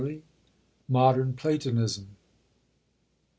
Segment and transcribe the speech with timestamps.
[0.97, 2.07] "]MODERN PLATONISM.